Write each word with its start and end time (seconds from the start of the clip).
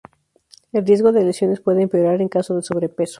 El 0.71 0.83
riesgo 0.83 1.11
de 1.11 1.23
lesiones 1.23 1.59
puede 1.61 1.83
empeorar 1.83 2.21
en 2.21 2.27
caso 2.27 2.55
de 2.55 2.63
sobrepeso. 2.63 3.09